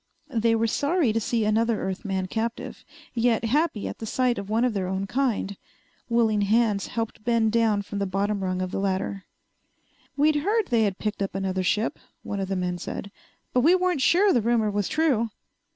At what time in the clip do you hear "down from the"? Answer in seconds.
7.51-8.07